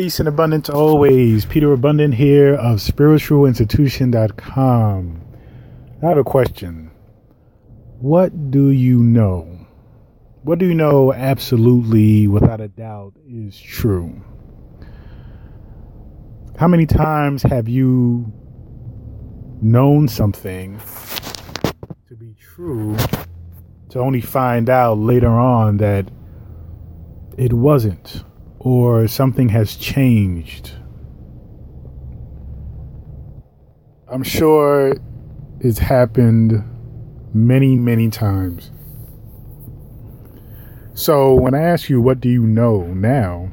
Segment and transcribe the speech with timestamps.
[0.00, 1.44] Peace and abundance always.
[1.44, 5.20] Peter Abundant here of spiritualinstitution.com.
[6.02, 6.90] I have a question.
[7.98, 9.66] What do you know?
[10.42, 14.24] What do you know absolutely, without a doubt, is true?
[16.56, 18.32] How many times have you
[19.60, 20.80] known something
[22.08, 22.96] to be true
[23.90, 26.10] to only find out later on that
[27.36, 28.24] it wasn't?
[28.60, 30.72] Or something has changed.
[34.06, 34.94] I'm sure
[35.60, 36.62] it's happened
[37.32, 38.70] many, many times.
[40.92, 43.50] So when I ask you, what do you know now?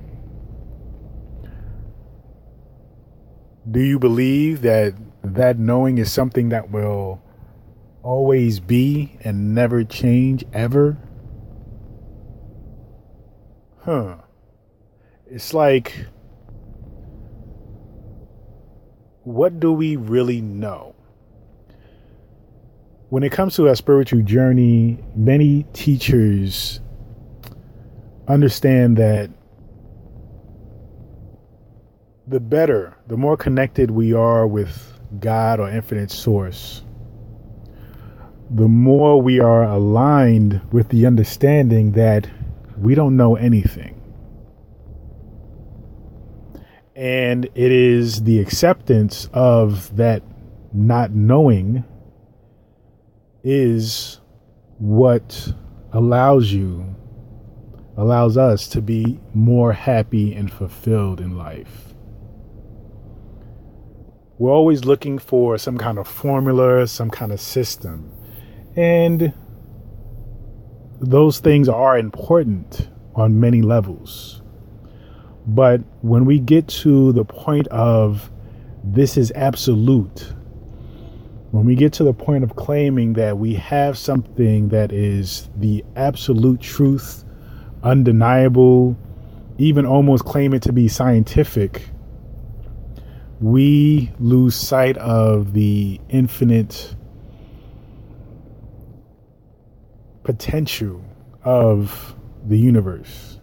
[3.70, 4.94] Do you believe that
[5.24, 7.22] that knowing is something that will
[8.04, 10.98] always be and never change ever?
[13.82, 14.18] Huh.
[15.30, 16.06] It's like,
[19.24, 20.96] what do we really know?
[23.10, 26.80] When it comes to our spiritual journey, many teachers
[28.28, 29.30] understand that
[32.26, 36.84] the better, the more connected we are with God or infinite source,
[38.50, 42.30] the more we are aligned with the understanding that
[42.78, 43.97] we don't know anything.
[46.98, 50.24] And it is the acceptance of that
[50.74, 51.86] not knowing
[53.44, 54.20] is
[54.80, 55.54] what
[55.94, 56.96] allows you,
[57.96, 61.94] allows us to be more happy and fulfilled in life.
[64.40, 68.12] We're always looking for some kind of formula, some kind of system.
[68.76, 69.34] And
[71.00, 74.42] those things are important on many levels.
[75.48, 78.30] But when we get to the point of
[78.84, 80.34] this is absolute,
[81.52, 85.86] when we get to the point of claiming that we have something that is the
[85.96, 87.24] absolute truth,
[87.82, 88.98] undeniable,
[89.58, 91.88] even almost claim it to be scientific,
[93.40, 96.94] we lose sight of the infinite
[100.24, 101.02] potential
[101.46, 103.37] of the universe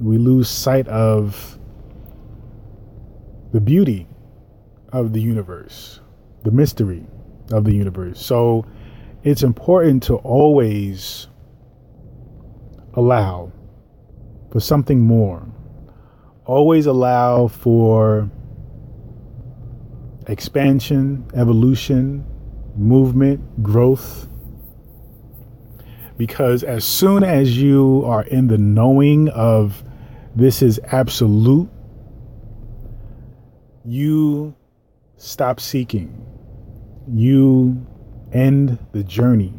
[0.00, 1.58] we lose sight of
[3.52, 4.06] the beauty
[4.92, 6.00] of the universe,
[6.44, 7.06] the mystery
[7.50, 8.20] of the universe.
[8.20, 8.66] So
[9.24, 11.26] it's important to always
[12.94, 13.52] allow
[14.50, 15.46] for something more.
[16.44, 18.30] Always allow for
[20.26, 22.24] expansion, evolution,
[22.76, 24.28] movement, growth.
[26.18, 29.82] Because as soon as you are in the knowing of
[30.34, 31.70] this is absolute,
[33.84, 34.54] you
[35.16, 36.26] stop seeking.
[37.10, 37.86] You
[38.32, 39.54] end the journey.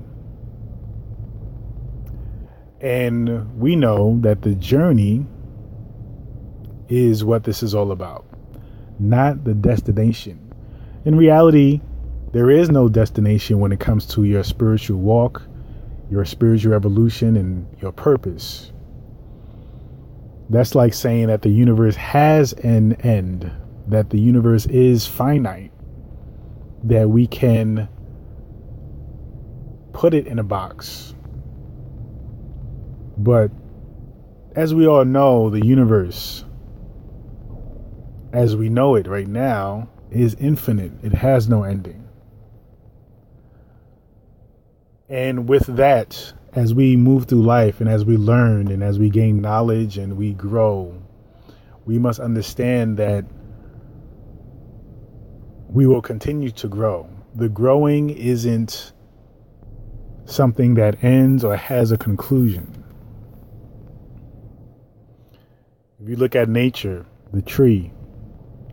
[2.81, 5.25] And we know that the journey
[6.87, 8.25] is what this is all about,
[8.99, 10.53] not the destination.
[11.05, 11.81] In reality,
[12.31, 15.41] there is no destination when it comes to your spiritual walk,
[16.11, 18.71] your spiritual evolution, and your purpose.
[20.49, 23.51] That's like saying that the universe has an end,
[23.87, 25.71] that the universe is finite,
[26.83, 27.87] that we can
[29.93, 31.13] put it in a box.
[33.17, 33.51] But
[34.55, 36.45] as we all know, the universe,
[38.33, 42.08] as we know it right now, is infinite, it has no ending.
[45.09, 49.09] And with that, as we move through life and as we learn and as we
[49.09, 51.01] gain knowledge and we grow,
[51.85, 53.25] we must understand that
[55.67, 57.09] we will continue to grow.
[57.35, 58.93] The growing isn't
[60.25, 62.83] something that ends or has a conclusion.
[66.01, 67.91] If you look at nature, the tree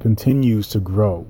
[0.00, 1.26] continues to grow.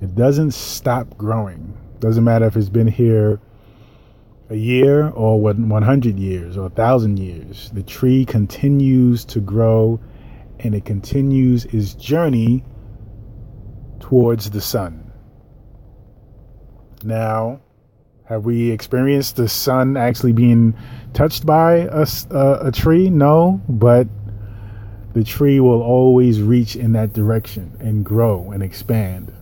[0.00, 1.76] It doesn't stop growing.
[2.00, 3.38] Doesn't matter if it's been here
[4.52, 9.98] a year or 100 years or 1,000 years, the tree continues to grow
[10.58, 12.62] and it continues its journey
[13.98, 15.10] towards the sun.
[17.02, 17.62] Now,
[18.24, 20.76] have we experienced the sun actually being
[21.14, 23.08] touched by a, a, a tree?
[23.08, 24.06] No, but
[25.14, 29.32] the tree will always reach in that direction and grow and expand.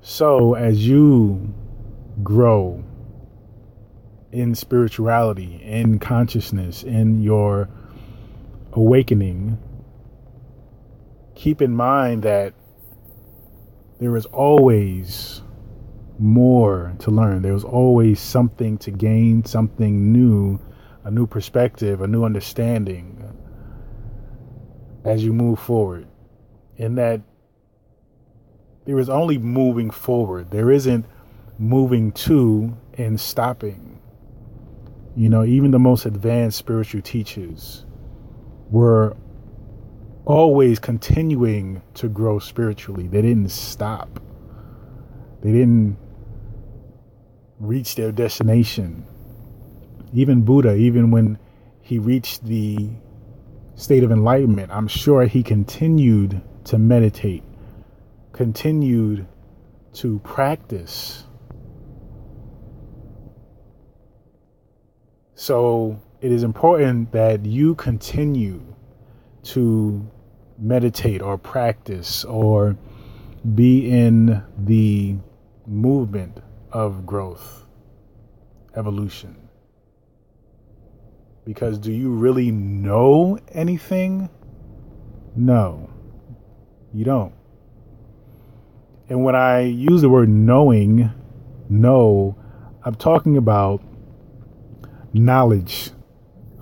[0.00, 1.54] So, as you
[2.22, 2.84] grow
[4.32, 7.68] in spirituality, in consciousness, in your
[8.72, 9.58] awakening,
[11.34, 12.54] keep in mind that
[13.98, 15.42] there is always
[16.18, 17.42] more to learn.
[17.42, 20.60] There is always something to gain, something new,
[21.04, 23.16] a new perspective, a new understanding
[25.04, 26.06] as you move forward.
[26.78, 27.22] And that
[28.84, 30.50] there is only moving forward.
[30.50, 31.04] There isn't
[31.60, 34.00] moving to and stopping.
[35.14, 37.84] You know, even the most advanced spiritual teachers
[38.70, 39.14] were
[40.24, 43.08] always continuing to grow spiritually.
[43.08, 44.20] They didn't stop.
[45.42, 45.98] They didn't
[47.58, 49.06] reach their destination.
[50.14, 51.38] Even Buddha, even when
[51.82, 52.88] he reached the
[53.74, 57.42] state of enlightenment, I'm sure he continued to meditate,
[58.32, 59.26] continued
[59.94, 61.24] to practice.
[65.40, 68.60] So it is important that you continue
[69.44, 70.06] to
[70.58, 72.76] meditate or practice or
[73.54, 75.16] be in the
[75.66, 76.42] movement
[76.72, 77.64] of growth,
[78.76, 79.48] evolution.
[81.46, 84.28] Because do you really know anything?
[85.34, 85.88] No,
[86.92, 87.32] you don't.
[89.08, 91.10] And when I use the word knowing,
[91.70, 92.36] know,
[92.84, 93.82] I'm talking about
[95.12, 95.90] knowledge.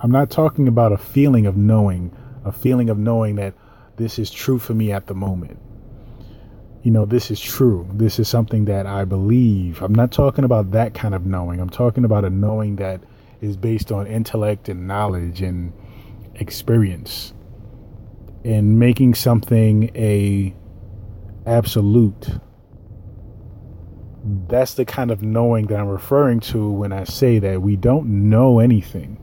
[0.01, 3.55] I'm not talking about a feeling of knowing, a feeling of knowing that
[3.97, 5.59] this is true for me at the moment.
[6.83, 7.89] You know, this is true.
[7.93, 9.83] This is something that I believe.
[9.83, 11.61] I'm not talking about that kind of knowing.
[11.61, 13.03] I'm talking about a knowing that
[13.41, 15.73] is based on intellect and knowledge and
[16.37, 17.35] experience
[18.45, 20.55] and making something a
[21.47, 22.29] absolute
[24.49, 28.29] that's the kind of knowing that I'm referring to when I say that we don't
[28.29, 29.17] know anything.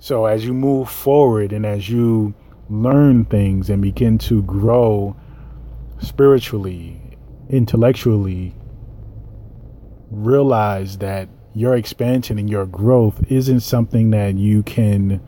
[0.00, 2.34] So as you move forward and as you
[2.68, 5.16] learn things and begin to grow
[6.00, 7.00] spiritually,
[7.48, 8.54] intellectually,
[10.10, 15.20] realize that your expansion and your growth isn't something that you can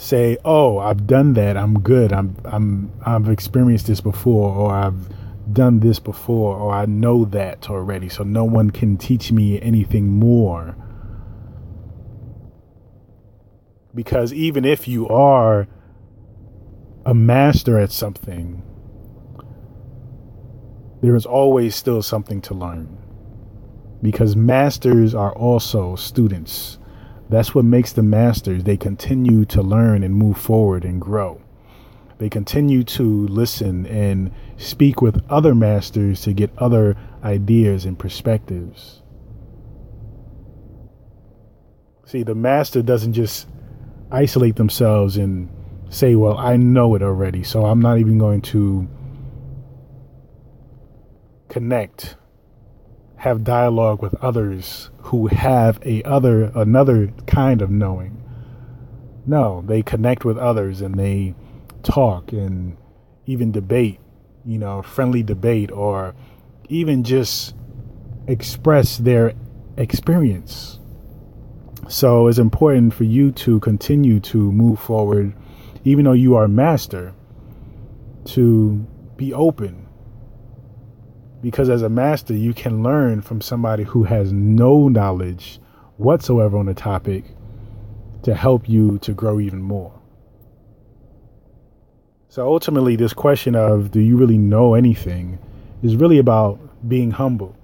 [0.00, 1.56] say, "Oh, I've done that.
[1.56, 2.12] I'm good.
[2.12, 5.08] I'm I'm I've experienced this before or I've
[5.52, 10.08] done this before or I know that already, so no one can teach me anything
[10.08, 10.76] more."
[13.94, 15.66] Because even if you are
[17.04, 18.62] a master at something,
[21.02, 22.96] there is always still something to learn.
[24.00, 26.78] Because masters are also students.
[27.30, 28.64] That's what makes the masters.
[28.64, 31.40] They continue to learn and move forward and grow.
[32.18, 39.00] They continue to listen and speak with other masters to get other ideas and perspectives.
[42.04, 43.46] See, the master doesn't just
[44.10, 45.48] isolate themselves and
[45.88, 48.88] say, well, I know it already, so I'm not even going to
[51.48, 52.16] connect,
[53.16, 58.22] have dialogue with others who have a other another kind of knowing.
[59.26, 61.34] No, they connect with others and they
[61.82, 62.76] talk and
[63.26, 64.00] even debate,
[64.44, 66.14] you know, friendly debate or
[66.68, 67.54] even just
[68.26, 69.34] express their
[69.76, 70.80] experience
[71.90, 75.34] so it's important for you to continue to move forward,
[75.84, 77.12] even though you are master,
[78.26, 79.88] to be open.
[81.42, 85.58] Because as a master, you can learn from somebody who has no knowledge
[85.96, 87.24] whatsoever on the topic
[88.22, 89.98] to help you to grow even more.
[92.28, 95.38] So ultimately, this question of do you really know anything
[95.82, 97.56] is really about being humble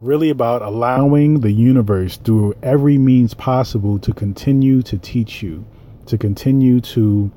[0.00, 5.64] really about allowing the universe through every means possible to continue to teach you,
[6.06, 7.30] to continue to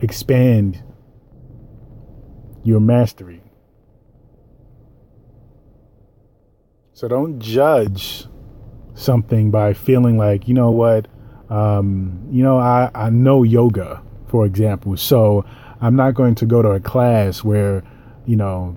[0.00, 0.82] expand
[2.64, 3.42] your mastery.
[6.92, 8.26] So don't judge
[8.94, 11.06] something by feeling like, you know what,
[11.48, 15.44] um, you know, I, I know yoga, for example, so
[15.80, 17.84] I'm not going to go to a class where,
[18.26, 18.76] you know,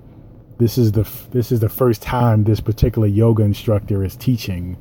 [0.58, 4.76] this is the this is the first time this particular yoga instructor is teaching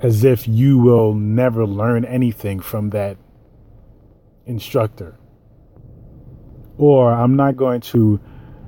[0.00, 3.16] as if you will never learn anything from that
[4.44, 5.18] instructor
[6.78, 8.20] or i'm not going to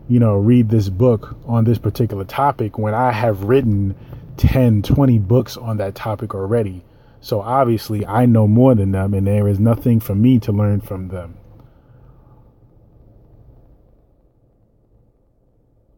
[0.09, 3.95] you know read this book on this particular topic when i have written
[4.37, 6.85] 10 20 books on that topic already
[7.21, 10.81] so obviously i know more than them and there is nothing for me to learn
[10.81, 11.37] from them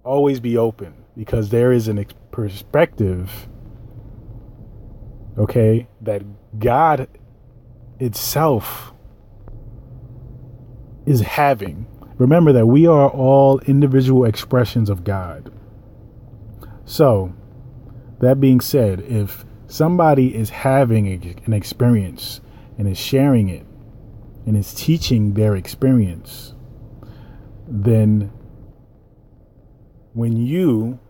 [0.05, 3.49] always be open because there is a perspective
[5.41, 5.89] Okay?
[6.01, 6.23] That
[6.59, 7.09] God
[7.99, 8.93] itself
[11.07, 11.87] is having.
[12.21, 15.51] Remember that we are all individual expressions of God.
[16.85, 17.33] So,
[18.19, 21.09] that being said, if somebody is having
[21.47, 22.43] an experience
[22.77, 23.65] and is sharing it
[24.45, 26.53] and is teaching their experience,
[27.67, 28.31] then
[30.13, 31.01] when you,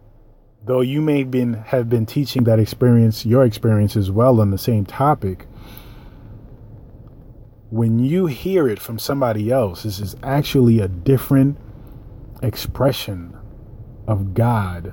[0.64, 4.58] though you may been have been teaching that experience, your experience as well on the
[4.58, 5.48] same topic,
[7.70, 11.56] when you hear it from somebody else, this is actually a different
[12.42, 13.36] expression
[14.08, 14.92] of God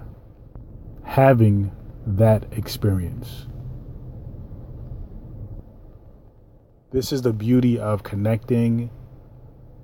[1.04, 1.72] having
[2.06, 3.48] that experience.
[6.92, 8.92] This is the beauty of connecting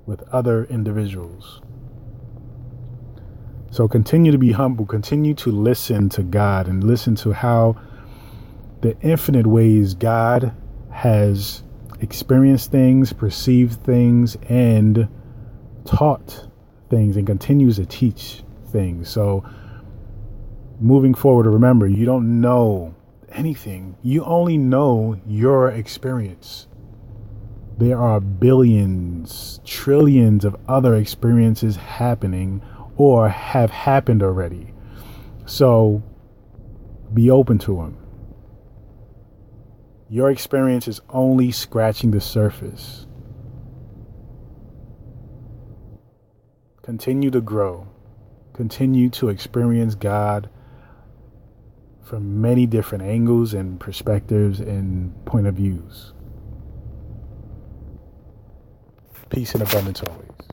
[0.05, 1.61] with other individuals.
[3.71, 7.75] So continue to be humble, continue to listen to God and listen to how
[8.81, 10.53] the infinite ways God
[10.91, 11.63] has
[12.03, 15.07] experienced things, perceived things, and
[15.85, 16.47] taught
[16.89, 19.09] things and continues to teach things.
[19.09, 19.43] So
[20.79, 22.93] moving forward, remember, you don't know
[23.29, 26.67] anything, you only know your experience.
[27.77, 32.61] There are billions, trillions of other experiences happening
[32.97, 34.73] or have happened already.
[35.45, 36.03] So
[37.13, 38.02] be open to them.
[40.09, 43.07] Your experience is only scratching the surface.
[46.83, 47.87] Continue to grow.
[48.53, 50.49] Continue to experience God
[52.03, 56.13] from many different angles and perspectives and point of views.
[59.29, 60.52] Peace and abundance always.